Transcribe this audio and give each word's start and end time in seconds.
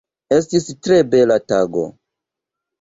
Estis 0.37 0.65
tre 0.87 0.97
bela 1.13 1.39
tago. 1.53 1.87